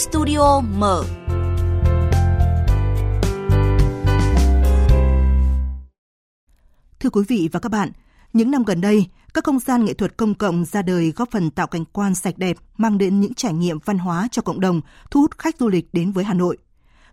[0.00, 1.04] Studio mở.
[7.00, 7.92] Thưa quý vị và các bạn,
[8.32, 11.50] những năm gần đây, các không gian nghệ thuật công cộng ra đời góp phần
[11.50, 14.80] tạo cảnh quan sạch đẹp, mang đến những trải nghiệm văn hóa cho cộng đồng,
[15.10, 16.56] thu hút khách du lịch đến với Hà Nội.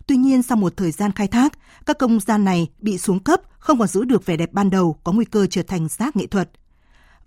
[0.07, 1.53] Tuy nhiên, sau một thời gian khai thác,
[1.85, 4.99] các không gian này bị xuống cấp, không còn giữ được vẻ đẹp ban đầu,
[5.03, 6.49] có nguy cơ trở thành rác nghệ thuật.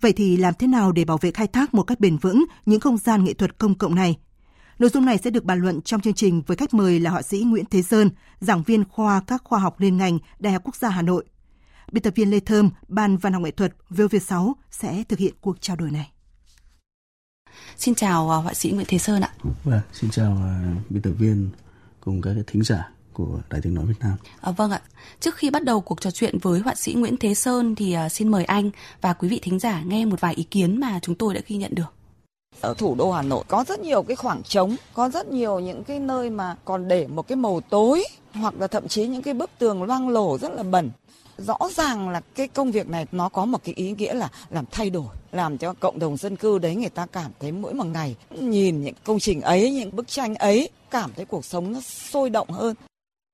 [0.01, 2.79] Vậy thì làm thế nào để bảo vệ khai thác một cách bền vững những
[2.79, 4.17] không gian nghệ thuật công cộng này?
[4.81, 7.21] Nội dung này sẽ được bàn luận trong chương trình với khách mời là họa
[7.21, 8.09] sĩ Nguyễn Thế Sơn,
[8.39, 11.25] giảng viên khoa các khoa học liên ngành Đại học Quốc gia Hà Nội.
[11.91, 15.61] Biên tập viên Lê Thơm, Ban Văn học nghệ thuật VV6 sẽ thực hiện cuộc
[15.61, 16.11] trao đổi này.
[17.77, 19.33] Xin chào uh, họa sĩ Nguyễn Thế Sơn ạ.
[19.63, 21.49] Vâng, xin chào uh, biên tập viên
[21.99, 24.17] cùng các thính giả của Đài tiếng nói Việt Nam.
[24.41, 24.81] À, vâng ạ.
[25.19, 28.11] Trước khi bắt đầu cuộc trò chuyện với họa sĩ Nguyễn Thế Sơn thì uh,
[28.11, 28.69] xin mời anh
[29.01, 31.57] và quý vị thính giả nghe một vài ý kiến mà chúng tôi đã ghi
[31.57, 32.00] nhận được.
[32.61, 35.83] Ở thủ đô Hà Nội có rất nhiều cái khoảng trống, có rất nhiều những
[35.83, 39.33] cái nơi mà còn để một cái màu tối hoặc là thậm chí những cái
[39.33, 40.89] bức tường loang lổ rất là bẩn.
[41.37, 44.65] Rõ ràng là cái công việc này nó có một cái ý nghĩa là làm
[44.71, 47.85] thay đổi làm cho cộng đồng dân cư đấy người ta cảm thấy mỗi một
[47.85, 51.79] ngày nhìn những công trình ấy những bức tranh ấy cảm thấy cuộc sống nó
[51.81, 52.75] sôi động hơn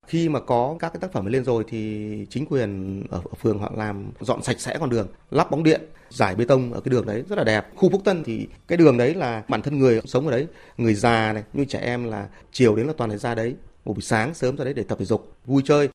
[0.08, 3.72] khi mà có các cái tác phẩm lên rồi thì chính quyền ở, phường họ
[3.76, 7.06] làm dọn sạch sẽ con đường lắp bóng điện giải bê tông ở cái đường
[7.06, 7.68] đấy rất là đẹp.
[7.76, 10.48] Khu phúc tân thì cái đường đấy là bản thân người sống ở đấy
[10.78, 13.94] người già này như trẻ em là chiều đến là toàn phải ra đấy một
[13.94, 15.90] buổi sáng sớm ra đấy để tập thể dục vui chơi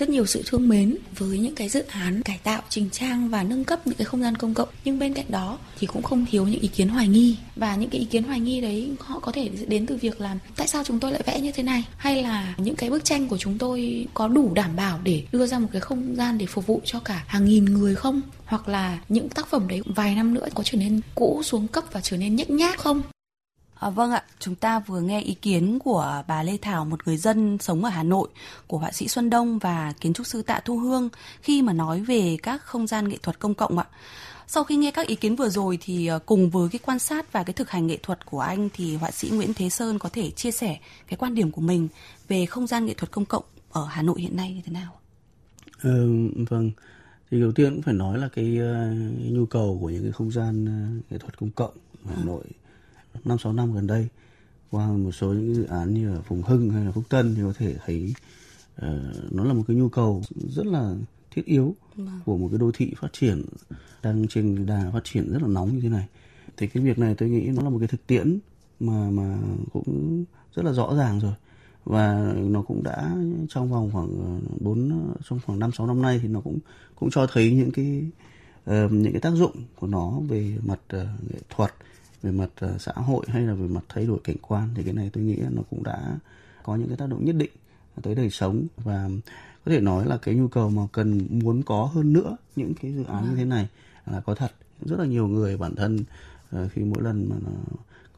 [0.00, 3.42] rất nhiều sự thương mến với những cái dự án cải tạo, chỉnh trang và
[3.42, 4.68] nâng cấp những cái không gian công cộng.
[4.84, 7.36] Nhưng bên cạnh đó thì cũng không thiếu những ý kiến hoài nghi.
[7.56, 10.38] Và những cái ý kiến hoài nghi đấy họ có thể đến từ việc là
[10.56, 11.84] tại sao chúng tôi lại vẽ như thế này?
[11.96, 15.46] Hay là những cái bức tranh của chúng tôi có đủ đảm bảo để đưa
[15.46, 18.20] ra một cái không gian để phục vụ cho cả hàng nghìn người không?
[18.44, 21.84] Hoặc là những tác phẩm đấy vài năm nữa có trở nên cũ xuống cấp
[21.92, 23.02] và trở nên nhếch nhác không?
[23.80, 27.16] À, vâng ạ, chúng ta vừa nghe ý kiến của bà Lê Thảo, một người
[27.16, 28.28] dân sống ở Hà Nội,
[28.66, 31.08] của họa sĩ Xuân Đông và kiến trúc sư Tạ Thu Hương
[31.42, 33.86] khi mà nói về các không gian nghệ thuật công cộng ạ.
[34.46, 37.32] Sau khi nghe các ý kiến vừa rồi thì ờ, cùng với cái quan sát
[37.32, 40.08] và cái thực hành nghệ thuật của anh thì họa sĩ Nguyễn Thế Sơn có
[40.12, 40.78] thể chia sẻ
[41.08, 41.88] cái quan điểm của mình
[42.28, 44.92] về không gian nghệ thuật công cộng ở Hà Nội hiện nay như thế nào?
[45.82, 46.70] Ừ, vâng,
[47.30, 50.30] thì đầu tiên cũng phải nói là cái uh, nhu cầu của những cái không
[50.30, 50.64] gian
[51.10, 51.74] nghệ thuật công cộng
[52.04, 52.24] ở Hà à.
[52.24, 52.59] Nội ừ
[53.24, 54.08] 5 6 năm gần đây
[54.70, 57.42] qua một số những dự án như ở Phùng Hưng hay là Phúc Tân thì
[57.42, 58.14] có thể thấy
[58.76, 60.94] uh, nó là một cái nhu cầu rất là
[61.30, 62.20] thiết yếu vâng.
[62.24, 63.44] của một cái đô thị phát triển
[64.02, 66.06] đang trên đà phát triển rất là nóng như thế này.
[66.56, 68.38] Thì cái việc này tôi nghĩ nó là một cái thực tiễn
[68.80, 69.38] mà mà
[69.72, 71.34] cũng rất là rõ ràng rồi.
[71.84, 73.16] Và nó cũng đã
[73.48, 74.90] trong vòng khoảng ờ, bốn
[75.28, 76.58] trong khoảng năm sáu năm nay thì nó cũng
[76.94, 78.02] cũng cho thấy những cái
[78.70, 81.70] uh, những cái tác dụng của nó về mặt uh, nghệ thuật
[82.22, 84.92] về mặt ờ, xã hội hay là về mặt thay đổi cảnh quan thì cái
[84.92, 86.18] này tôi nghĩ nó cũng đã
[86.62, 87.50] có những cái tác động nhất định
[88.02, 88.66] tới đời sống.
[88.76, 89.08] Và
[89.64, 92.92] có thể nói là cái nhu cầu mà cần muốn có hơn nữa những cái
[92.92, 93.68] dự án như thế này
[94.06, 94.52] là có thật.
[94.80, 95.98] Rất là nhiều người bản thân
[96.50, 97.36] ờ, khi mỗi lần mà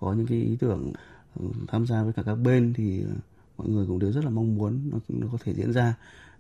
[0.00, 0.92] có những cái ý tưởng
[1.40, 3.14] ừ, tham gia với cả các bên thì ờ,
[3.58, 5.94] mọi người cũng đều rất là mong muốn nó, nó có thể diễn ra.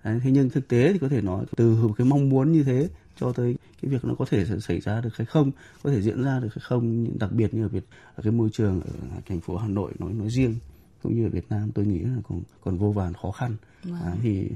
[0.04, 2.88] Đấy, thế nhưng thực tế thì có thể nói từ cái mong muốn như thế
[3.20, 5.50] cho tới cái việc nó có thể xảy ra được hay không
[5.82, 8.48] có thể diễn ra được hay không đặc biệt như ở Việt ở cái môi
[8.52, 10.54] trường ở thành phố Hà Nội nói nói riêng
[11.02, 13.90] cũng như ở Việt Nam tôi nghĩ là còn còn vô vàn khó khăn wow.
[13.90, 14.00] Vâng.
[14.02, 14.48] à, thì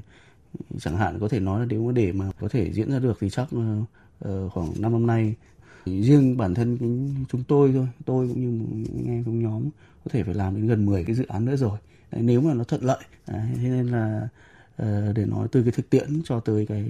[0.79, 3.17] chẳng hạn có thể nói là nếu mà để mà có thể diễn ra được
[3.19, 5.35] thì chắc uh, khoảng 5 năm nay
[5.85, 6.89] riêng bản thân cái,
[7.31, 8.65] chúng tôi thôi tôi cũng như
[8.97, 9.69] anh em trong nhóm
[10.05, 11.79] có thể phải làm đến gần 10 cái dự án nữa rồi
[12.11, 14.27] Đấy, nếu mà nó thuận lợi Đấy, thế nên là
[15.15, 16.85] để nói từ cái thực tiễn cho tới cái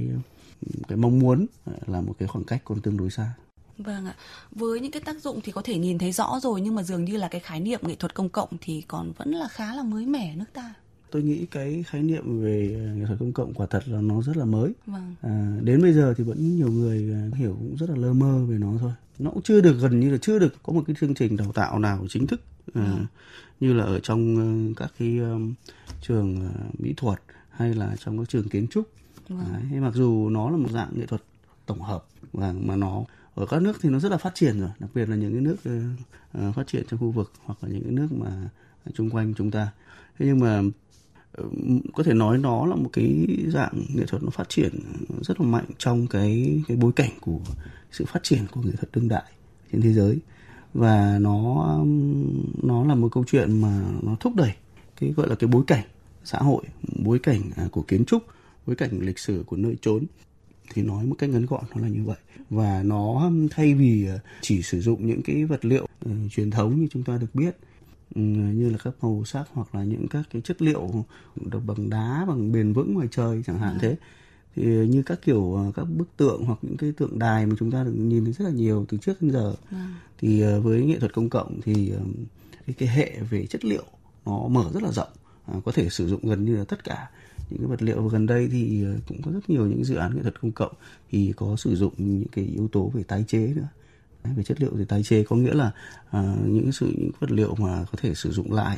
[0.87, 1.45] cái mong muốn
[1.87, 3.33] là một cái khoảng cách còn tương đối xa.
[3.77, 4.15] Vâng ạ.
[4.51, 7.05] Với những cái tác dụng thì có thể nhìn thấy rõ rồi nhưng mà dường
[7.05, 9.83] như là cái khái niệm nghệ thuật công cộng thì còn vẫn là khá là
[9.83, 10.73] mới mẻ nước ta.
[11.11, 14.37] Tôi nghĩ cái khái niệm về nghệ thuật công cộng quả thật là nó rất
[14.37, 14.73] là mới.
[14.85, 15.15] Vâng.
[15.21, 18.57] À, đến bây giờ thì vẫn nhiều người hiểu cũng rất là lơ mơ về
[18.57, 18.91] nó thôi.
[19.19, 21.51] Nó cũng chưa được gần như là chưa được có một cái chương trình đào
[21.51, 22.41] tạo nào chính thức
[22.73, 23.05] à, vâng.
[23.59, 25.53] như là ở trong các cái um,
[26.01, 27.19] trường mỹ thuật
[27.57, 28.87] hay là trong các trường kiến trúc
[29.29, 29.45] Vâng.
[29.71, 31.21] Đấy, mặc dù nó là một dạng nghệ thuật
[31.65, 33.03] tổng hợp và mà nó
[33.35, 35.41] ở các nước thì nó rất là phát triển rồi, đặc biệt là những cái
[35.41, 35.57] nước
[36.47, 38.49] uh, phát triển trong khu vực hoặc là những cái nước mà
[38.93, 39.71] chung quanh chúng ta.
[40.19, 40.59] Thế nhưng mà
[41.41, 41.51] uh,
[41.93, 44.79] có thể nói nó là một cái dạng nghệ thuật nó phát triển
[45.21, 47.39] rất là mạnh trong cái cái bối cảnh của
[47.91, 49.31] sự phát triển của nghệ thuật đương đại
[49.71, 50.19] trên thế giới
[50.73, 51.65] và nó
[52.63, 54.53] nó là một câu chuyện mà nó thúc đẩy
[54.99, 55.83] cái gọi là cái bối cảnh
[56.27, 56.63] xã hội
[57.03, 58.23] bối cảnh à, của kiến trúc
[58.65, 60.05] bối cảnh lịch sử của nơi trốn
[60.73, 62.17] thì nói một cách ngắn gọn nó là như vậy
[62.49, 66.79] và nó thay vì ờ, chỉ sử dụng những cái vật liệu uh, truyền thống
[66.79, 67.57] như chúng ta được biết
[68.15, 72.25] như là các màu sắc hoặc là những các cái chất liệu được bằng đá
[72.27, 73.79] bằng bền vững ngoài trời chẳng hạn à.
[73.81, 73.95] thế
[74.55, 77.71] thì như các kiểu ờ, các bức tượng hoặc những cái tượng đài mà chúng
[77.71, 79.99] ta được nhìn thấy rất là nhiều từ trước đến giờ à.
[80.17, 81.91] thì ờ, với nghệ thuật công cộng thì
[82.65, 83.83] cái, cái hệ về chất liệu
[84.25, 86.83] nó mở rất là rộng à, Ờ, có thể sử dụng gần như là tất
[86.83, 87.09] cả
[87.49, 88.01] những cái vật liệu.
[88.01, 90.51] Và gần đây thì ờ, cũng có rất nhiều những dự án nghệ thuật công
[90.51, 90.73] cộng
[91.11, 93.67] thì có sử dụng những cái yếu tố về tái chế nữa.
[94.35, 95.71] Về chất liệu thì tái chế có nghĩa là
[96.09, 98.77] à, những sự những vật liệu mà có thể sử dụng lại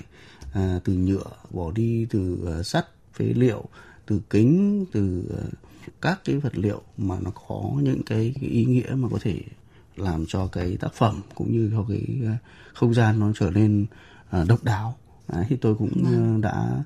[0.54, 3.64] à, từ nhựa bỏ đi từ uh, sắt phế liệu
[4.06, 5.54] từ kính từ uh,
[6.02, 9.42] các cái vật liệu mà nó có những cái, cái ý nghĩa mà có thể
[9.96, 12.30] làm cho cái tác phẩm cũng như cho cái uh,
[12.74, 13.86] không gian nó trở nên
[14.42, 14.98] uh, độc đáo.
[15.32, 15.92] Đấy, thì tôi cũng
[16.36, 16.84] uh, đã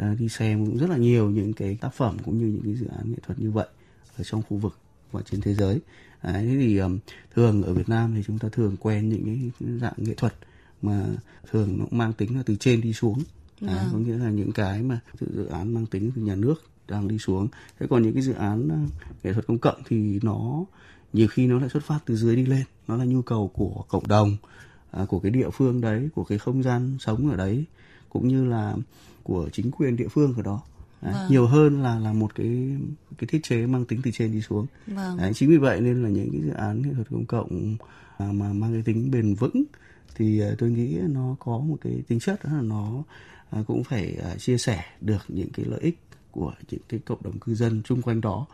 [0.00, 2.74] uh, đi xem cũng rất là nhiều những cái tác phẩm cũng như những cái
[2.74, 3.66] dự án nghệ thuật như vậy
[4.18, 4.78] ở trong khu vực
[5.12, 5.80] và trên thế giới.
[6.22, 6.98] Đấy, thế thì um,
[7.34, 9.50] thường ở Việt Nam thì chúng ta thường quen những cái
[9.80, 10.34] dạng nghệ thuật
[10.82, 11.06] mà
[11.50, 13.22] thường nó mang tính là từ trên đi xuống.
[13.60, 13.88] Đấy, vâng.
[13.92, 17.18] có nghĩa là những cái mà dự án mang tính từ nhà nước đang đi
[17.18, 17.48] xuống.
[17.80, 18.90] Thế còn những cái dự án uh,
[19.24, 20.64] nghệ thuật công cộng thì nó
[21.12, 22.64] nhiều khi nó lại xuất phát từ dưới đi lên.
[22.88, 24.36] Nó là nhu cầu của cộng đồng
[24.92, 27.64] à, của cái địa phương đấy của cái không gian sống ở đấy
[28.08, 28.76] cũng như là
[29.22, 30.62] của chính quyền địa phương ở đó
[31.02, 31.26] Đấy, vâng.
[31.30, 32.76] nhiều hơn là là một cái
[33.18, 35.16] cái thiết chế mang tính từ trên đi xuống vâng.
[35.16, 37.76] Đấy, chính vì vậy nên là những cái dự án nghệ thuật công cộng
[38.18, 39.64] mà, mà mang cái tính bền vững
[40.14, 43.04] thì uh, tôi nghĩ nó có một cái tính chất đó là nó
[43.66, 45.98] cũng phải chia sẻ được những cái lợi ích
[46.30, 48.46] của những cái cộng đồng cư dân chung quanh đó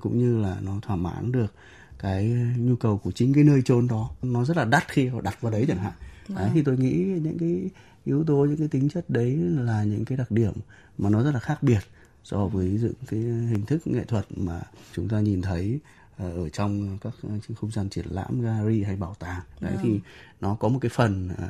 [0.00, 1.52] cũng như là nó thỏa mãn được
[1.98, 2.24] cái
[2.58, 5.40] nhu cầu của chính cái nơi chôn đó nó rất là đắt khi họ đặt
[5.40, 5.92] vào đấy chẳng hạn
[6.28, 6.38] vâng.
[6.38, 7.70] đấy, thì tôi nghĩ những cái
[8.04, 10.52] yếu tố những cái tính chất đấy là những cái đặc điểm
[10.98, 11.80] mà nó rất là khác biệt
[12.24, 14.60] so với những cái hình thức nghệ thuật mà
[14.92, 15.78] chúng ta nhìn thấy
[16.16, 17.12] ờ, ở trong các
[17.56, 19.78] không gian triển lãm gallery hay bảo tàng đấy ừ.
[19.82, 20.00] thì
[20.40, 21.48] nó có một cái phần à,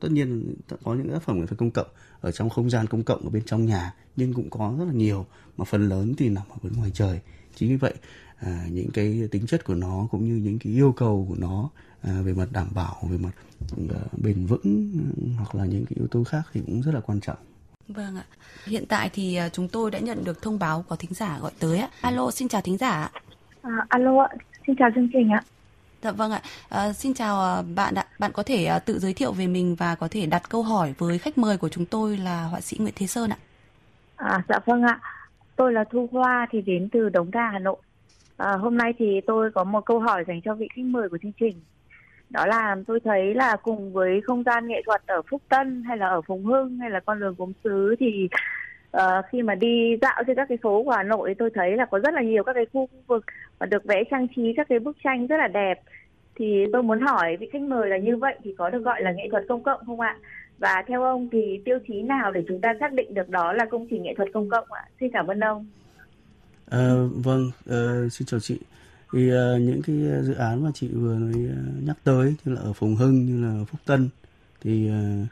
[0.00, 0.54] tất nhiên
[0.84, 1.88] có những tác phẩm nghệ thuật công cộng
[2.20, 4.92] ở trong không gian công cộng ở bên trong nhà nhưng cũng có rất là
[4.92, 5.26] nhiều
[5.56, 7.20] mà phần lớn thì nằm ở bên ngoài trời
[7.54, 7.94] chính vì vậy
[8.40, 11.70] à, những cái tính chất của nó cũng như những cái yêu cầu của nó
[12.02, 13.32] à, về mặt đảm bảo về mặt
[13.84, 14.92] uh, bền vững
[15.36, 17.38] hoặc là những cái yếu tố khác thì cũng rất là quan trọng
[17.94, 18.24] Vâng ạ.
[18.66, 21.52] Hiện tại thì à, chúng tôi đã nhận được thông báo có thính giả gọi
[21.58, 21.88] tới ạ.
[22.00, 23.10] Alo, xin chào thính giả.
[23.62, 24.28] À, alo ạ,
[24.66, 25.42] xin chào chương trình ạ.
[26.02, 26.42] Dạ vâng ạ.
[26.68, 28.06] À, xin chào à, bạn ạ.
[28.18, 31.18] Bạn có thể tự giới thiệu về mình và có thể đặt câu hỏi với
[31.18, 33.38] khách mời của chúng tôi là họa sĩ Nguyễn Thế Sơn ạ.
[34.16, 35.00] À, dạ vâng ạ.
[35.56, 37.76] Tôi là Thu Hoa thì đến từ Đống Đa Hà Nội.
[38.40, 41.18] À, hôm nay thì tôi có một câu hỏi dành cho vị khách mời của
[41.18, 41.60] chương trình
[42.30, 45.96] đó là tôi thấy là cùng với không gian nghệ thuật ở Phúc Tân hay
[45.96, 48.28] là ở Phùng Hưng hay là con đường gốm sứ thì
[48.96, 51.84] uh, khi mà đi dạo trên các cái phố của Hà Nội tôi thấy là
[51.84, 53.24] có rất là nhiều các cái khu vực
[53.60, 55.80] mà được vẽ trang trí các cái bức tranh rất là đẹp
[56.34, 59.12] thì tôi muốn hỏi vị khách mời là như vậy thì có được gọi là
[59.12, 60.18] nghệ thuật công cộng không ạ?
[60.58, 63.64] Và theo ông thì tiêu chí nào để chúng ta xác định được đó là
[63.64, 64.84] công trình nghệ thuật công cộng ạ?
[65.00, 65.66] Xin cảm ơn ông.
[66.70, 68.58] À, vâng, à, xin chào chị.
[69.12, 71.32] Thì à, những cái dự án mà chị vừa nói,
[71.82, 74.08] nhắc tới như là ở Phùng Hưng như là Phúc Tân
[74.60, 75.26] thì à,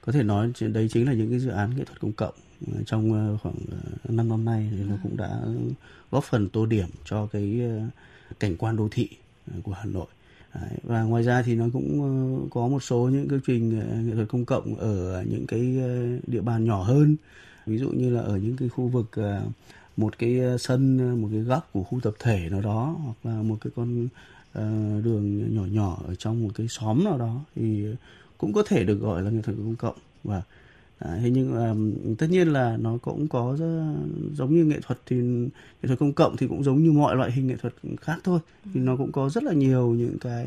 [0.00, 2.34] có thể nói đấy chính là những cái dự án nghệ thuật công cộng
[2.86, 3.54] trong khoảng
[4.08, 5.40] 5 năm nay thì nó cũng đã
[6.10, 7.60] góp phần tô điểm cho cái
[8.40, 9.08] cảnh quan đô thị
[9.62, 10.06] của Hà Nội.
[10.54, 14.28] Đấy, và ngoài ra thì nó cũng có một số những chương trình nghệ thuật
[14.28, 15.76] công cộng ở những cái
[16.26, 17.16] địa bàn nhỏ hơn.
[17.66, 19.52] Ví dụ như là ở những cái khu vực uh,
[19.98, 23.30] một cái ờ, sân ờ, một cái góc của khu tập thể nào đó hoặc
[23.30, 27.40] là một cái con uh, đường nhỏ nhỏ ở trong một cái xóm nào đó
[27.54, 27.86] thì
[28.38, 29.96] cũng có thể được gọi là nghệ thuật công cộng.
[30.24, 30.42] Và
[30.98, 33.56] à, thế nhưng um, tất nhiên là nó cũng có
[34.34, 37.32] giống như nghệ thuật thì nghệ thuật công cộng thì cũng giống như mọi loại
[37.32, 38.40] hình nghệ thuật khác thôi.
[38.74, 40.46] Thì nó cũng có rất là nhiều những cái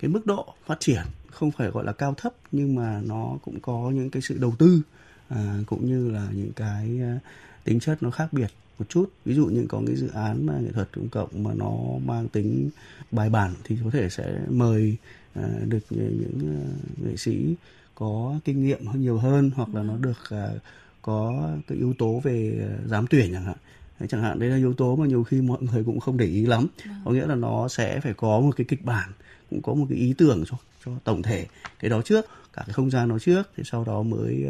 [0.00, 3.60] cái mức độ phát triển không phải gọi là cao thấp nhưng mà nó cũng
[3.60, 4.82] có những cái sự đầu tư
[5.28, 7.18] à, cũng như là những cái à,
[7.64, 9.12] tính chất nó khác biệt một chút.
[9.24, 11.72] Ví dụ như có cái dự án mà nghệ thuật công cộng mà nó
[12.04, 12.70] mang tính
[13.10, 14.96] bài bản thì có thể sẽ mời
[15.40, 17.54] uh, được những uh, nghệ sĩ
[17.94, 20.60] có kinh nghiệm hơn nhiều hơn hoặc là nó được uh,
[21.02, 23.56] có cái yếu tố về giám tuyển chẳng hạn.
[24.00, 26.26] Đấy, chẳng hạn đấy là yếu tố mà nhiều khi mọi người cũng không để
[26.26, 26.66] ý lắm.
[26.84, 26.94] Vâng.
[27.04, 29.12] có nghĩa là nó sẽ phải có một cái kịch bản
[29.50, 31.46] cũng có một cái ý tưởng cho cho tổng thể
[31.78, 34.46] cái đó trước cả cái không gian đó trước thì sau đó mới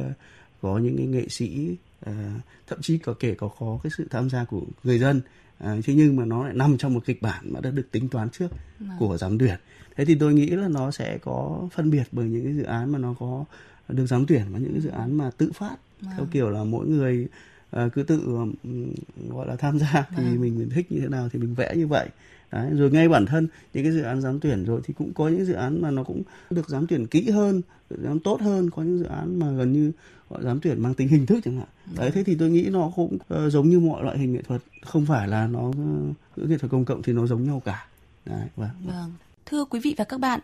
[0.62, 1.76] có những cái nghệ sĩ
[2.10, 2.14] uh,
[2.66, 5.20] thậm chí có kể có có cái sự tham gia của người dân
[5.58, 8.08] à, thế nhưng mà nó lại nằm trong một kịch bản mà đã được tính
[8.08, 8.48] toán trước
[8.80, 8.96] à.
[8.98, 9.56] của giám tuyển
[9.96, 12.92] thế thì tôi nghĩ là nó sẽ có phân biệt bởi những cái dự án
[12.92, 13.44] mà nó có
[13.88, 16.12] được giám tuyển và những cái dự án mà tự phát à.
[16.16, 17.28] theo kiểu là mỗi người
[17.76, 18.54] uh, cứ tự um,
[19.28, 20.34] gọi là tham gia thì à.
[20.38, 22.08] mình mình thích như thế nào thì mình vẽ như vậy
[22.52, 25.28] Đấy, rồi ngay bản thân những cái dự án giám tuyển rồi thì cũng có
[25.28, 28.70] những dự án mà nó cũng được giám tuyển kỹ hơn, được giám tốt hơn,
[28.70, 29.92] có những dự án mà gần như
[30.28, 31.68] gọi giám tuyển mang tính hình thức chẳng hạn.
[31.96, 34.62] Đấy thế thì tôi nghĩ nó cũng uh, giống như mọi loại hình nghệ thuật,
[34.82, 35.76] không phải là nó uh,
[36.36, 37.86] nghệ thuật công cộng thì nó giống nhau cả.
[38.26, 38.70] Đấy, vâng.
[38.84, 39.12] vâng.
[39.46, 40.40] Thưa quý vị và các bạn,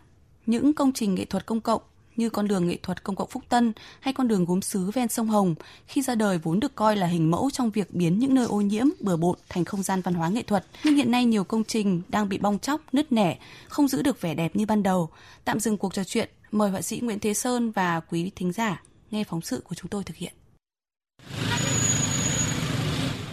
[0.46, 1.82] những công trình nghệ thuật công cộng
[2.16, 5.08] như con đường nghệ thuật công cộng Phúc Tân hay con đường gốm sứ ven
[5.08, 5.54] sông Hồng
[5.86, 8.60] khi ra đời vốn được coi là hình mẫu trong việc biến những nơi ô
[8.60, 10.66] nhiễm, bừa bộn thành không gian văn hóa nghệ thuật.
[10.84, 14.20] Nhưng hiện nay nhiều công trình đang bị bong chóc, nứt nẻ, không giữ được
[14.20, 15.08] vẻ đẹp như ban đầu.
[15.44, 18.82] Tạm dừng cuộc trò chuyện, mời họa sĩ Nguyễn Thế Sơn và quý thính giả
[19.10, 20.32] nghe phóng sự của chúng tôi thực hiện.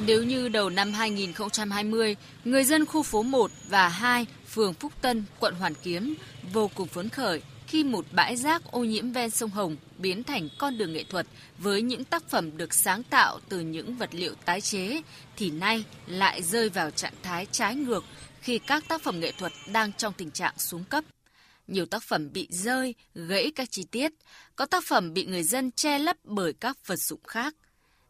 [0.06, 5.24] Nếu như đầu năm 2020, người dân khu phố 1 và 2, phường Phúc Tân,
[5.40, 6.16] quận Hoàn Kiếm
[6.54, 10.50] vô cùng phấn khởi khi một bãi rác ô nhiễm ven sông Hồng biến thành
[10.58, 14.34] con đường nghệ thuật với những tác phẩm được sáng tạo từ những vật liệu
[14.46, 15.02] tái chế,
[15.38, 18.04] thì nay lại rơi vào trạng thái trái ngược
[18.42, 21.04] khi các tác phẩm nghệ thuật đang trong tình trạng xuống cấp.
[21.68, 24.12] Nhiều tác phẩm bị rơi, gãy các chi tiết,
[24.56, 27.56] có tác phẩm bị người dân che lấp bởi các vật dụng khác.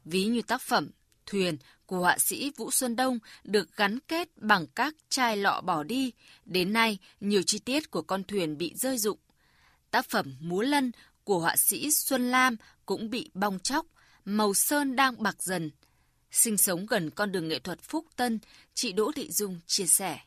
[0.06, 0.90] Ví như tác phẩm
[1.26, 5.84] Thuyền của họa sĩ Vũ Xuân Đông được gắn kết bằng các chai lọ bỏ
[5.84, 6.12] đi.
[6.46, 9.18] Đến nay, nhiều chi tiết của con thuyền bị rơi rụng,
[9.92, 10.92] Tác phẩm Múa Lân
[11.24, 12.56] của họa sĩ Xuân Lam
[12.86, 13.86] cũng bị bong chóc,
[14.26, 15.72] màu sơn đang bạc dần.
[16.32, 18.40] Sinh sống gần con đường nghệ thuật Phúc Tân,
[18.74, 20.20] chị Đỗ Thị Dung chia sẻ.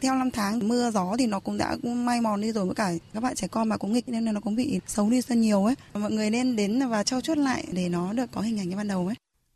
[0.00, 2.92] Theo năm tháng mưa gió thì nó cũng đã may mòn đi rồi với cả
[3.14, 5.34] các bạn trẻ con mà cũng nghịch nên là nó cũng bị xấu đi rất
[5.34, 5.74] nhiều ấy.
[5.94, 8.76] Mọi người nên đến và trau chuốt lại để nó được có hình ảnh như
[8.76, 9.14] ban đầu ấy.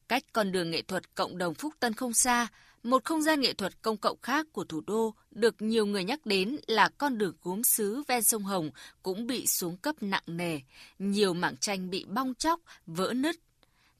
[0.08, 2.48] Cách con đường nghệ thuật cộng đồng Phúc Tân không xa,
[2.82, 6.26] một không gian nghệ thuật công cộng khác của thủ đô được nhiều người nhắc
[6.26, 8.70] đến là con đường gốm xứ ven sông Hồng
[9.02, 10.60] cũng bị xuống cấp nặng nề,
[10.98, 13.36] nhiều mảng tranh bị bong chóc, vỡ nứt.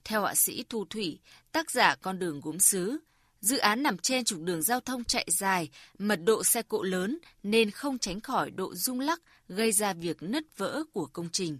[0.04, 1.18] Theo họa sĩ Thu Thủy,
[1.52, 2.98] tác giả con đường gốm xứ,
[3.40, 7.18] dự án nằm trên trục đường giao thông chạy dài, mật độ xe cộ lớn
[7.42, 11.58] nên không tránh khỏi độ rung lắc gây ra việc nứt vỡ của công trình.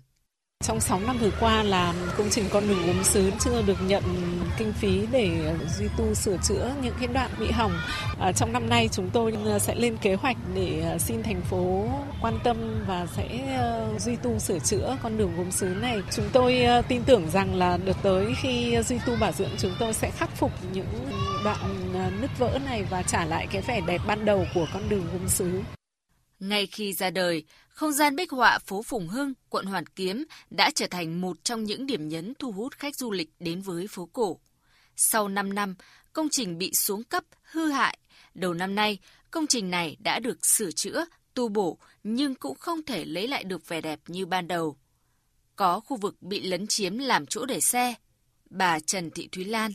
[0.63, 4.03] Trong 6 năm vừa qua là công trình con đường gốm sứ chưa được nhận
[4.59, 7.73] kinh phí để duy tu sửa chữa những cái đoạn bị hỏng.
[8.21, 11.41] À, trong năm nay chúng tôi à, sẽ lên kế hoạch để à, xin thành
[11.41, 11.89] phố
[12.21, 16.03] quan tâm và sẽ ờ, duy tu sửa chữa con đường gốm sứ này.
[16.11, 19.73] Chúng tôi à, tin tưởng rằng là được tới khi duy tu bảo dưỡng chúng
[19.79, 21.11] tôi sẽ khắc phục những
[21.45, 21.91] đoạn
[22.21, 25.29] nứt vỡ này và trả lại cái vẻ đẹp ban đầu của con đường gốm
[25.29, 25.63] sứ.
[26.43, 30.71] Ngay khi ra đời, không gian bích họa phố Phùng Hưng, quận Hoàn Kiếm đã
[30.75, 34.09] trở thành một trong những điểm nhấn thu hút khách du lịch đến với phố
[34.13, 34.41] cổ.
[34.97, 35.75] Sau 5 năm,
[36.13, 37.99] công trình bị xuống cấp, hư hại.
[38.35, 38.99] Đầu năm nay,
[39.31, 43.45] công trình này đã được sửa chữa, tu bổ nhưng cũng không thể lấy lại
[43.45, 44.77] được vẻ đẹp như ban đầu.
[45.57, 47.95] Có khu vực bị lấn chiếm làm chỗ để xe.
[48.51, 49.73] Bà Trần Thị Thúy Lan,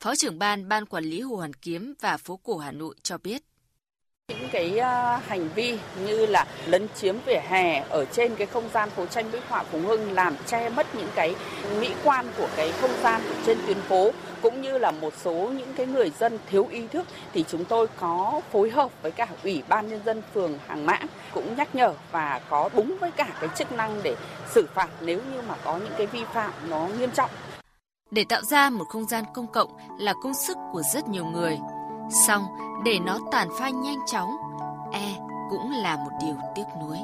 [0.00, 3.18] Phó trưởng ban Ban Quản lý Hồ Hoàn Kiếm và phố cổ Hà Nội cho
[3.18, 3.42] biết.
[4.28, 8.68] Những cái ờ, hành vi như là lấn chiếm vỉa hè ở trên cái không
[8.74, 11.34] gian phố tranh bích họa Phùng Hưng làm che mất những cái
[11.80, 14.10] mỹ quan của cái không gian trên tuyến phố,
[14.42, 17.86] cũng như là một số những cái người dân thiếu ý thức, thì chúng tôi
[18.00, 20.98] có phối hợp với cả ủy ban nhân dân phường Hàng Mã
[21.34, 24.16] cũng nhắc nhở và có đúng với cả cái chức năng để
[24.50, 27.30] xử phạt nếu như mà có những cái vi phạm nó nghiêm trọng.
[28.10, 31.58] Để tạo ra một không gian công cộng là công sức của rất nhiều người.
[32.10, 32.44] Xong,
[32.84, 34.30] để nó tàn phai nhanh chóng,
[34.92, 35.16] e
[35.50, 36.98] cũng là một điều tiếc nuối.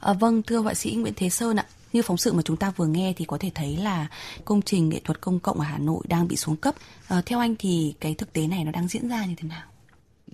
[0.00, 2.70] À, vâng, thưa họa sĩ Nguyễn Thế Sơn ạ, như phóng sự mà chúng ta
[2.76, 4.08] vừa nghe thì có thể thấy là
[4.44, 6.74] công trình nghệ thuật công cộng ở Hà Nội đang bị xuống cấp.
[7.08, 9.66] À, theo anh thì cái thực tế này nó đang diễn ra như thế nào?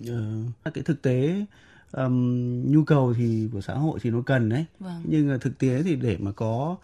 [0.01, 1.45] Uh, cái thực tế
[1.91, 5.03] um, nhu cầu thì của xã hội thì nó cần đấy, vâng.
[5.05, 6.75] nhưng thực tế thì để mà có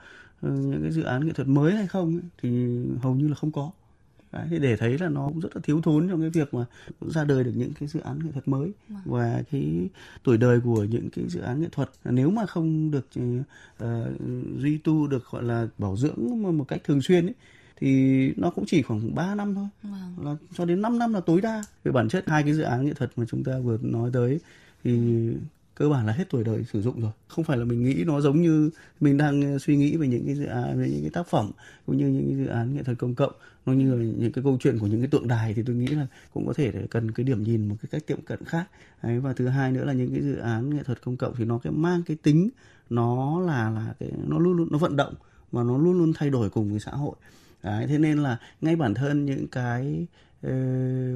[0.41, 3.71] những cái dự án nghệ thuật mới hay không thì hầu như là không có
[4.35, 6.65] Đấy, thì để thấy là nó cũng rất là thiếu thốn trong cái việc mà
[7.01, 9.01] ra đời được những cái dự án nghệ thuật mới vâng.
[9.05, 9.89] và cái
[10.23, 13.07] tuổi đời của những cái dự án nghệ thuật nếu mà không được
[13.83, 13.87] uh,
[14.57, 17.33] duy tu được gọi là bảo dưỡng một cách thường xuyên ấy,
[17.77, 20.25] thì nó cũng chỉ khoảng 3 năm thôi vâng.
[20.25, 22.85] là cho đến 5 năm là tối đa về bản chất hai cái dự án
[22.85, 24.39] nghệ thuật mà chúng ta vừa nói tới
[24.83, 24.99] thì
[25.75, 27.11] cơ bản là hết tuổi đời sử dụng rồi.
[27.27, 30.25] Không phải là mình nghĩ nó giống như mình đang ờ, suy nghĩ về những
[30.25, 31.51] cái dự án về những cái tác phẩm
[31.85, 33.33] cũng như những cái dự án nghệ thuật công cộng.
[33.65, 35.87] Nó như là những cái câu chuyện của những cái tượng đài thì tôi nghĩ
[35.87, 38.65] là cũng có thể để cần cái điểm nhìn một cái cách tiệm cận khác.
[39.03, 41.45] Đấy, và thứ hai nữa là những cái dự án nghệ thuật công cộng thì
[41.45, 42.49] nó cái mang cái tính
[42.89, 45.13] nó là là cái nó luôn luôn nó vận động
[45.51, 47.15] và nó luôn luôn thay đổi cùng với xã hội.
[47.63, 50.07] Đấy, thế nên là ngay bản thân những cái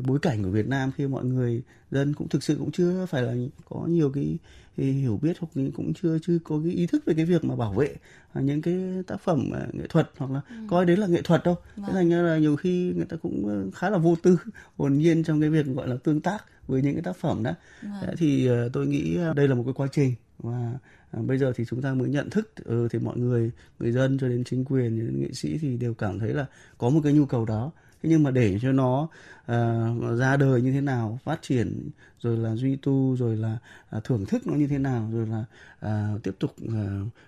[0.07, 3.23] bối cảnh của Việt Nam khi mọi người dân cũng thực sự cũng chưa phải
[3.23, 3.33] là
[3.69, 4.37] có nhiều cái,
[4.77, 7.73] hiểu biết hoặc cũng chưa chưa có cái ý thức về cái việc mà bảo
[7.73, 7.95] vệ
[8.33, 8.75] những cái
[9.07, 10.55] tác phẩm nghệ thuật hoặc là ừ.
[10.69, 11.85] coi đấy là nghệ thuật đâu vâng.
[11.87, 14.37] thế thành ra là nhiều khi người ta cũng khá là vô tư
[14.77, 17.51] hồn nhiên trong cái việc gọi là tương tác với những cái tác phẩm đó
[17.81, 18.15] vâng.
[18.17, 20.73] thì tôi nghĩ đây là một cái quá trình và
[21.11, 24.17] à, bây giờ thì chúng ta mới nhận thức ừ, thì mọi người người dân
[24.21, 26.45] cho đến chính quyền đến nghệ sĩ thì đều cảm thấy là
[26.77, 27.71] có một cái nhu cầu đó
[28.03, 29.07] thế nhưng mà để cho nó
[29.51, 31.89] uh, ra đời như thế nào phát triển
[32.19, 33.57] rồi là duy tu rồi là
[33.97, 35.45] uh, thưởng thức nó như thế nào rồi là
[35.85, 36.73] uh, tiếp tục uh,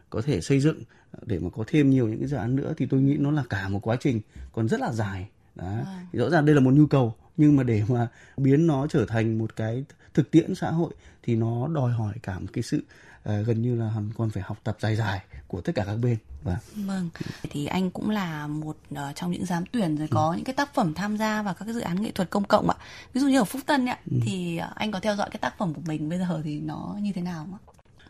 [0.09, 0.79] có thể xây dựng
[1.25, 3.43] để mà có thêm nhiều những cái dự án nữa thì tôi nghĩ nó là
[3.49, 5.65] cả một quá trình còn rất là dài đó.
[5.65, 6.05] À.
[6.13, 9.37] rõ ràng đây là một nhu cầu nhưng mà để mà biến nó trở thành
[9.37, 12.83] một cái thực tiễn xã hội thì nó đòi hỏi cả một cái sự
[13.29, 16.17] uh, gần như là còn phải học tập dài dài của tất cả các bên
[16.43, 16.85] và vâng.
[16.87, 17.09] vâng
[17.49, 20.35] thì anh cũng là một uh, trong những giám tuyển rồi có ừ.
[20.35, 22.69] những cái tác phẩm tham gia vào các cái dự án nghệ thuật công cộng
[22.69, 22.75] ạ
[23.13, 24.17] ví dụ như ở phúc tân ạ ừ.
[24.25, 26.95] thì uh, anh có theo dõi cái tác phẩm của mình bây giờ thì nó
[27.01, 27.59] như thế nào ạ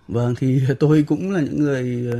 [0.07, 2.11] Vâng thì tôi cũng là những người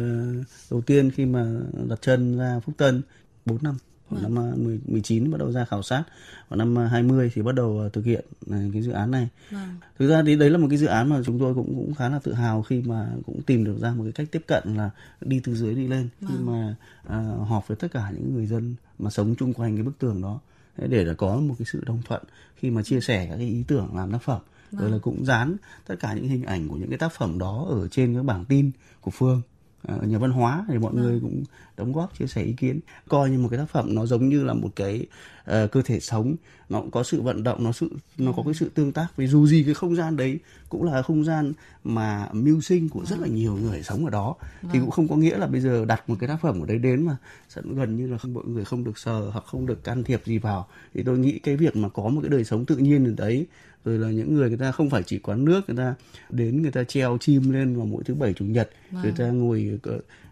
[0.72, 1.46] đầu tiên khi mà
[1.90, 3.02] đặt chân ra Phúc Tân
[3.46, 3.78] 4 năm
[4.12, 4.36] Vâng.
[4.36, 6.03] năm 19 à, bắt đầu ra khảo sát
[6.50, 8.25] và năm 20 à, thì bắt đầu à, thực hiện
[8.74, 9.27] cái dự án này.
[9.51, 9.77] Vâng.
[10.00, 12.10] Thực ra thì đấy là một cái dự án mà chúng tôi cũng cũng khá
[12.10, 14.89] là tự hào khi mà cũng tìm được ra một cái cách tiếp cận là
[15.22, 16.32] đi từ dưới đi lên vâng.
[16.32, 16.75] khi mà
[17.08, 20.22] uh, họp với tất cả những người dân mà sống chung quanh cái bức tường
[20.22, 20.39] đó
[20.77, 22.24] để là có một cái sự đồng thuận
[22.56, 24.41] khi mà chia sẻ các cái ý tưởng làm tác phẩm
[24.72, 24.82] vâng.
[24.82, 25.56] rồi là cũng dán
[25.88, 28.46] tất cả những hình ảnh của những cái tác phẩm đó ở trên cái bảng
[28.46, 29.41] tin của phương
[29.84, 31.44] ở nhà văn hóa thì mọi người cũng
[31.78, 34.44] đóng góp chia sẻ ý kiến coi như một cái tác phẩm nó giống như
[34.44, 35.06] là một cái
[35.42, 36.36] uh, cơ thể sống.
[36.70, 39.08] Nó cũng có sự vận động nó sự nó có cái sự tương tác.
[39.18, 43.06] Vì dù gì cái không gian đấy cũng là không gian mà mưu sinh của
[43.06, 44.36] rất là nhiều người sống ở đó.
[44.72, 46.78] Thì cũng không có nghĩa là bây giờ đặt một cái tác phẩm ở đấy
[46.78, 47.18] đến mà
[47.50, 50.22] sẽ gần như là không mọi người không được sờ hoặc không được can thiệp
[50.26, 50.68] gì vào.
[50.94, 53.48] Thì tôi nghĩ cái việc mà có một cái đời sống tự nhiên ở đấy
[53.86, 55.96] rồi là những người người ta không phải chỉ quán nước người ta
[56.30, 59.04] đến người ta treo chim lên vào mỗi thứ bảy chủ nhật vâng.
[59.04, 59.80] người ta ngồi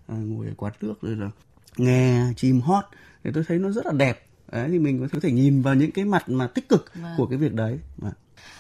[0.07, 1.29] à, ngồi quán nước rồi là
[1.77, 2.83] nghe chim hót
[3.23, 5.91] thì tôi thấy nó rất là đẹp đấy thì mình có thể nhìn vào những
[5.91, 7.13] cái mặt mà tích cực vâng.
[7.17, 8.13] của cái việc đấy vâng.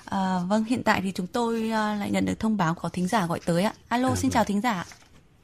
[0.05, 3.07] À, vâng hiện tại thì chúng tôi à, lại nhận được thông báo có thính
[3.07, 4.33] giả gọi tới ạ alo à, xin vâng.
[4.33, 4.85] chào thính giả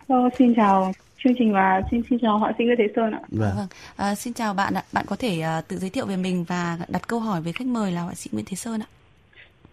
[0.09, 0.91] Hello, xin chào
[1.23, 3.19] chương trình và xin xin chào họa sĩ Nguyễn Thế Sơn ạ.
[3.27, 3.53] Vâng.
[3.57, 3.67] vâng.
[3.95, 4.83] À, xin chào bạn ạ.
[4.91, 7.67] Bạn có thể uh, tự giới thiệu về mình và đặt câu hỏi với khách
[7.67, 8.87] mời là họa sĩ Nguyễn Thế Sơn ạ.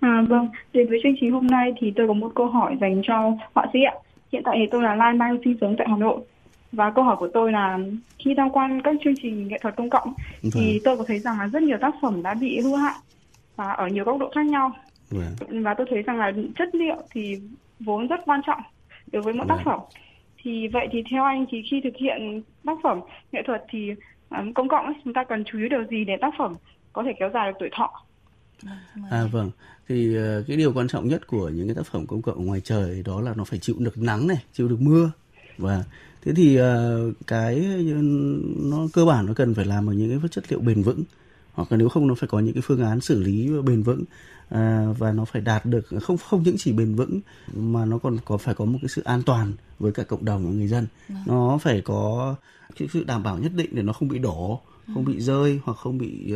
[0.02, 3.02] À, vâng, đến với chương trình hôm nay thì tôi có một câu hỏi dành
[3.04, 3.94] cho họa sĩ ạ.
[4.32, 6.20] Hiện tại thì tôi là Lai Mai sinh sống tại Hà Nội.
[6.72, 7.78] Và câu hỏi của tôi là
[8.18, 10.12] khi tham quan các chương trình nghệ thuật công cộng
[10.42, 10.50] vâng.
[10.54, 12.94] thì tôi có thấy rằng là rất nhiều tác phẩm đã bị hư hại
[13.56, 14.72] và ở nhiều góc độ khác nhau.
[15.10, 15.62] Vâng.
[15.62, 17.38] Và tôi thấy rằng là chất liệu thì
[17.80, 18.60] vốn rất quan trọng
[19.12, 19.56] đối với mỗi vâng.
[19.56, 19.80] tác phẩm.
[20.42, 23.00] Thì vậy thì theo anh thì khi thực hiện tác phẩm
[23.32, 23.94] nghệ thuật thì
[24.30, 26.52] um, công cộng ấy, chúng ta cần chú ý điều gì để tác phẩm
[26.92, 28.04] có thể kéo dài được tuổi thọ?
[29.10, 29.50] À vâng,
[29.88, 32.60] thì uh, cái điều quan trọng nhất của những cái tác phẩm công cộng ngoài
[32.64, 35.10] trời đó là nó phải chịu được nắng này, chịu được mưa.
[35.58, 35.84] Và
[36.24, 36.64] thế thì uh,
[37.26, 37.66] cái
[38.56, 41.02] nó cơ bản nó cần phải làm ở những cái chất liệu bền vững.
[41.52, 44.04] Hoặc là nếu không nó phải có những cái phương án xử lý bền vững.
[44.48, 47.20] À, và nó phải đạt được không không những chỉ bền vững
[47.54, 50.44] mà nó còn có phải có một cái sự an toàn với cả cộng đồng
[50.44, 50.86] và người dân.
[51.08, 51.22] Vâng.
[51.26, 52.34] nó phải có
[52.76, 54.60] cái sự đảm bảo nhất định để nó không bị đổ
[54.94, 56.34] không bị rơi hoặc không bị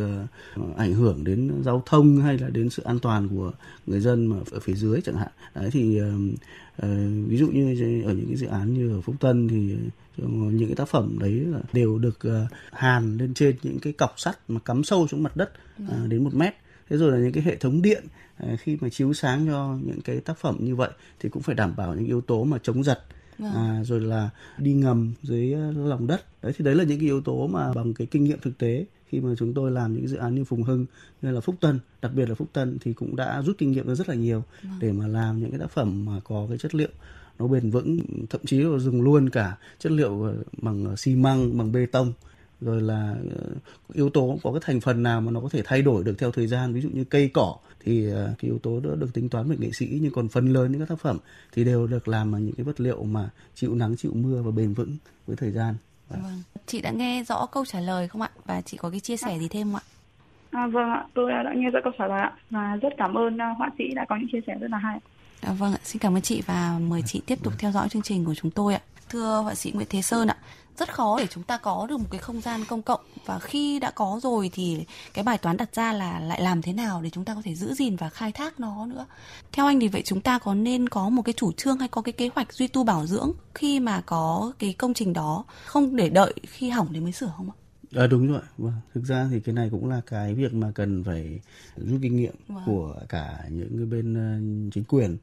[0.59, 3.51] uh, ảnh hưởng đến giao thông hay là đến sự an toàn của
[3.87, 5.31] người dân mà ở phía dưới chẳng hạn.
[5.55, 6.05] Đấy thì uh,
[6.83, 7.67] uh, ví dụ như
[8.05, 9.75] ở những cái dự án như ở phúc tân thì
[10.27, 14.13] những cái tác phẩm đấy là đều được uh, hàn lên trên những cái cọc
[14.19, 15.51] sắt mà cắm sâu xuống mặt đất
[15.83, 16.53] uh, đến một mét.
[16.89, 18.03] Thế rồi là những cái hệ thống điện
[18.43, 21.55] uh, khi mà chiếu sáng cho những cái tác phẩm như vậy thì cũng phải
[21.55, 22.99] đảm bảo những yếu tố mà chống giật
[23.39, 23.51] Vâng.
[23.53, 27.05] à, rồi là đi ngầm dưới ờ, lòng đất đấy thì đấy là những cái
[27.05, 30.07] yếu tố mà bằng cái kinh nghiệm thực tế khi mà chúng tôi làm những
[30.07, 30.85] dự án như Phùng Hưng
[31.21, 33.95] như là Phúc Tân đặc biệt là Phúc Tân thì cũng đã rút kinh nghiệm
[33.95, 34.79] rất là nhiều vâng.
[34.79, 36.89] để mà làm những cái tác phẩm mà có cái chất liệu
[37.39, 41.57] nó bền vững thậm chí là dùng luôn cả chất liệu ờ, bằng xi măng
[41.57, 42.13] bằng bê tông
[42.61, 43.45] rồi là ờ,
[43.93, 46.31] yếu tố có cái thành phần nào mà nó có thể thay đổi được theo
[46.31, 49.29] thời gian ví dụ như cây cỏ thì ờ, cái yếu tố đó được tính
[49.29, 51.17] toán bởi nghệ sĩ nhưng còn phần lớn những các tác phẩm
[51.53, 54.51] thì đều được làm bằng những cái vật liệu mà chịu nắng chịu mưa và
[54.51, 55.75] bền vững với thời gian.
[56.09, 56.43] Vâng.
[56.65, 58.29] chị đã nghe rõ câu trả lời không ạ?
[58.45, 59.83] Và chị có cái chia sẻ gì thêm không ạ?
[60.51, 62.33] À, vâng ạ, tôi đã nghe rõ câu trả lời ạ.
[62.49, 64.99] Và rất cảm ơn uh, họa sĩ đã có những chia sẻ rất là hay.
[65.41, 68.01] À, vâng ạ, xin cảm ơn chị và mời chị tiếp tục theo dõi chương
[68.01, 68.81] trình của chúng tôi ạ.
[69.09, 70.37] Thưa họa sĩ Nguyễn Thế Sơn ạ,
[70.77, 73.79] rất khó để chúng ta có được một cái không gian công cộng và khi
[73.79, 77.09] đã có rồi thì cái bài toán đặt ra là lại làm thế nào để
[77.09, 79.05] chúng ta có thể giữ gìn và khai thác nó nữa.
[79.51, 82.01] Theo anh thì vậy chúng ta có nên có một cái chủ trương hay có
[82.01, 85.95] cái kế hoạch duy tu bảo dưỡng khi mà có cái công trình đó không
[85.95, 87.55] để đợi khi hỏng để mới sửa không ạ?
[87.95, 88.41] À, đúng rồi.
[88.57, 88.73] Vâng.
[88.93, 91.39] Thực ra thì cái này cũng là cái việc mà cần phải
[91.77, 92.63] rút kinh nghiệm vâng.
[92.65, 95.17] của cả những cái bên uh, chính quyền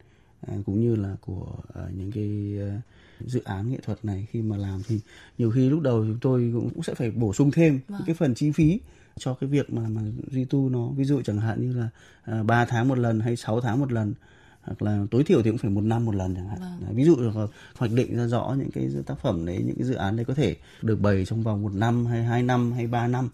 [0.53, 2.83] uh, cũng như là của uh, những cái uh,
[3.27, 5.01] dự án nghệ thuật này khi mà làm thì
[5.39, 8.03] nhiều khi lúc đầu chúng tôi cũng sẽ phải bổ sung thêm vâng.
[8.07, 8.81] cái phần chi phí
[9.19, 11.89] cho cái việc mà mà duy tu nó ví dụ chẳng hạn như là
[12.23, 14.15] à, 3 tháng một lần hay 6 tháng một lần
[14.63, 16.95] hoặc là tối thiểu thì cũng phải một năm một lần chẳng hạn vâng.
[16.95, 19.95] ví dụ là hoạch định ra rõ những cái tác phẩm đấy những cái dự
[19.95, 23.07] án đấy có thể được bày trong vòng một năm hay hai năm hay ba
[23.07, 23.29] năm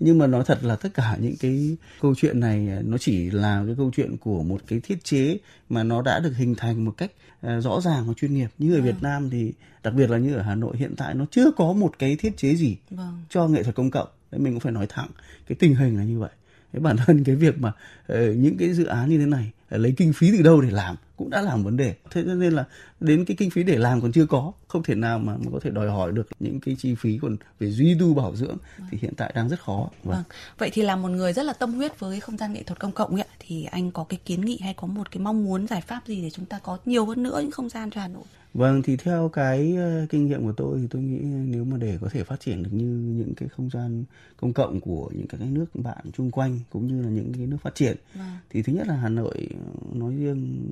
[0.00, 3.30] nhưng mà nói thật là tất cả những cái câu chuyện này à, nó chỉ
[3.30, 6.84] là cái câu chuyện của một cái thiết chế mà nó đã được hình thành
[6.84, 7.10] một cách
[7.40, 8.86] à, rõ ràng và chuyên nghiệp như ở vâng.
[8.86, 11.72] Việt Nam thì đặc biệt là như ở Hà Nội hiện tại nó chưa có
[11.72, 13.22] một cái thiết chế gì vâng.
[13.28, 15.08] cho nghệ thuật công cộng đấy mình cũng phải nói thẳng
[15.46, 16.30] cái tình hình là như vậy
[16.72, 17.68] cái bản thân cái việc mà
[18.12, 20.70] uh, những cái dự án như thế này uh, lấy kinh phí từ đâu để
[20.70, 22.64] làm cũng đã làm vấn đề thế nên là
[23.00, 25.70] đến cái kinh phí để làm còn chưa có không thể nào mà, có thể
[25.70, 28.88] đòi hỏi được những cái chi phí còn về duy tu bảo dưỡng vâng.
[28.90, 30.14] thì hiện tại đang rất khó vâng.
[30.14, 30.22] vâng.
[30.58, 32.92] vậy thì là một người rất là tâm huyết với không gian nghệ thuật công
[32.92, 35.80] cộng ấy, thì anh có cái kiến nghị hay có một cái mong muốn giải
[35.80, 38.24] pháp gì để chúng ta có nhiều hơn nữa những không gian cho hà nội
[38.54, 41.98] Vâng thì theo cái uh, kinh nghiệm của tôi thì tôi nghĩ nếu mà để
[42.00, 42.84] có thể phát triển được như
[43.16, 44.04] những cái không gian
[44.36, 47.46] công cộng của những các cái nước bạn chung quanh cũng như là những cái
[47.46, 48.26] nước phát triển vâng.
[48.50, 49.48] thì thứ nhất là Hà Nội
[49.92, 50.64] nói riêng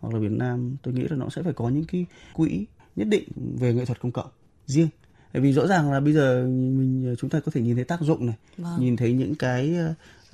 [0.00, 3.08] hoặc là Việt Nam tôi nghĩ là nó sẽ phải có những cái quỹ nhất
[3.08, 4.28] định về nghệ thuật công cộng
[4.66, 4.88] riêng
[5.32, 8.00] bởi vì rõ ràng là bây giờ mình chúng ta có thể nhìn thấy tác
[8.00, 8.80] dụng này vâng.
[8.80, 9.76] nhìn thấy những cái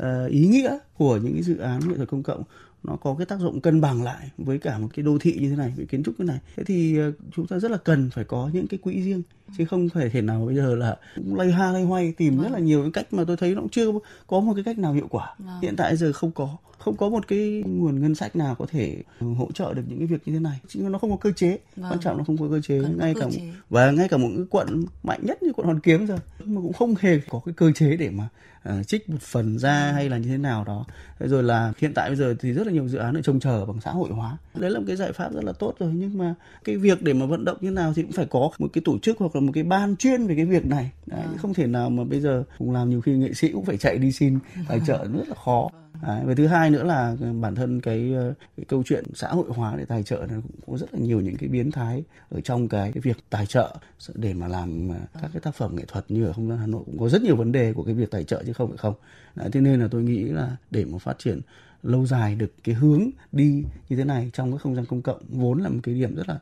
[0.03, 2.43] uh, ý nghĩa của những cái dự án nghệ thuật công cộng
[2.83, 5.51] nó có cái tác dụng cân bằng lại với cả một cái đô thị như
[5.51, 8.11] thế này với kiến trúc như này thế thì ờ, chúng ta rất là cần
[8.11, 9.23] phải có những cái quỹ riêng
[9.59, 12.43] chứ không thể thể nào bây giờ là cũng lay ha lay hoay tìm vâng.
[12.43, 13.93] rất là nhiều cái cách mà tôi thấy nó cũng chưa
[14.27, 15.61] có một cái cách nào hiệu quả vâng.
[15.63, 19.03] hiện tại giờ không có không có một cái nguồn ngân sách nào có thể
[19.21, 21.59] hỗ trợ được những cái việc như thế này chứ nó không có cơ chế
[21.77, 21.93] vâng.
[21.93, 23.41] quan trọng là không có cơ chế Cần ngay cả chế.
[23.71, 26.73] và ngay cả một cái quận mạnh nhất như quận hoàn kiếm rồi mà cũng
[26.73, 28.29] không hề có cái cơ chế để mà
[28.69, 29.95] uh, trích một phần ra vâng.
[29.95, 30.85] hay là như thế nào đó
[31.19, 33.67] rồi là hiện tại bây giờ thì rất là nhiều dự án ở trông chờ
[33.67, 36.19] bằng xã hội hóa đấy là một cái giải pháp rất là tốt rồi nhưng
[36.19, 36.35] mà
[36.65, 38.99] cái việc để mà vận động như nào thì cũng phải có một cái tổ
[38.99, 40.91] chức hoặc là một cái ban chuyên về cái việc này.
[41.07, 41.37] Đấy, à.
[41.39, 43.99] không thể nào mà bây giờ cũng làm nhiều khi nghệ sĩ cũng phải chạy
[43.99, 45.71] đi xin tài trợ rất là khó.
[46.03, 48.13] Đấy, và thứ hai nữa là bản thân cái,
[48.57, 51.21] cái câu chuyện xã hội hóa để tài trợ nó cũng có rất là nhiều
[51.21, 53.77] những cái biến thái ở trong cái, cái việc tài trợ.
[54.15, 54.91] Để mà làm
[55.23, 57.23] các cái tác phẩm nghệ thuật như ở không gian Hà Nội cũng có rất
[57.23, 58.95] nhiều vấn đề của cái việc tài trợ chứ không phải không.
[59.35, 61.41] Đấy, thế nên là tôi nghĩ là để mà phát triển
[61.83, 65.23] lâu dài được cái hướng đi như thế này trong cái không gian công cộng
[65.29, 66.39] vốn là một cái điểm rất là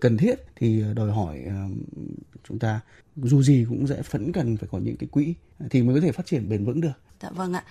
[0.00, 0.34] cần thiết.
[0.56, 1.68] Thì ờ, đòi hỏi ờ,
[2.48, 2.80] chúng ta
[3.22, 5.34] dù gì cũng sẽ vẫn cần phải có những cái quỹ
[5.70, 6.92] thì mới có thể phát triển bền vững được.
[7.22, 7.64] Dạ vâng ạ.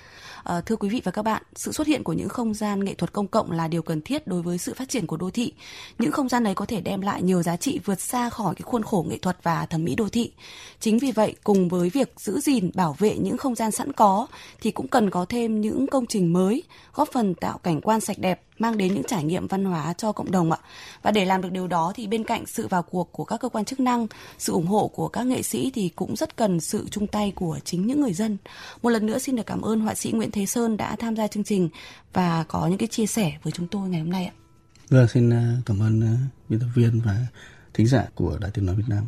[0.44, 2.94] À, thưa quý vị và các bạn, sự xuất hiện của những không gian nghệ
[2.94, 5.54] thuật công cộng là điều cần thiết đối với sự phát triển của đô thị.
[6.00, 8.62] Những không gian ấy có thể đem lại nhiều giá trị vượt xa khỏi cái
[8.62, 10.32] khuôn khổ nghệ thuật và thẩm mỹ đô thị.
[10.80, 14.28] Chính vì vậy, cùng với việc giữ gìn, bảo vệ những không gian sẵn có
[14.62, 18.20] thì cũng cần có thêm những công trình mới góp phần tạo cảnh quan sạch
[18.20, 20.58] đẹp mang đến những trải nghiệm văn hóa cho cộng đồng ạ.
[21.02, 23.50] Và để làm được điều đó thì bên cạnh sự vào cuộc của các cơ
[23.50, 26.88] quan chức năng, sự ủng hộ của các nghệ sĩ thì cũng rất cần sự
[26.92, 28.38] chung tay của chính những người dân.
[28.82, 31.28] Một lần nữa xin được cảm ơn họa sĩ Nguyễn Thế Sơn đã tham gia
[31.28, 31.70] chương trình
[32.14, 34.34] và có những cái chia sẻ với chúng tôi ngày hôm nay ạ.
[34.90, 36.08] Vâng, xin ờ, cảm ơn ờ,
[36.50, 37.26] biên tập viên và
[37.74, 39.04] thính giả của Đài Tiếng Nói Việt Nam.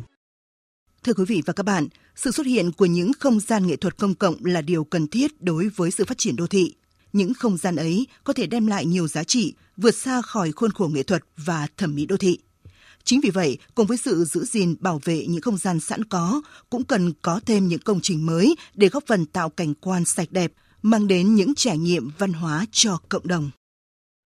[1.04, 3.96] Thưa quý vị và các bạn, sự xuất hiện của những không gian nghệ thuật
[3.96, 6.74] công cộng là điều cần thiết đối với sự phát triển đô thị.
[7.12, 10.70] Những không gian ấy có thể đem lại nhiều giá trị, vượt xa khỏi khuôn
[10.70, 12.38] khổ nghệ thuật và thẩm mỹ đô thị.
[13.04, 16.42] Chính vì vậy, cùng với sự giữ gìn bảo vệ những không gian sẵn có,
[16.70, 20.28] cũng cần có thêm những công trình mới để góp phần tạo cảnh quan sạch
[20.32, 23.50] đẹp, mang đến những trải nghiệm văn hóa cho cộng đồng.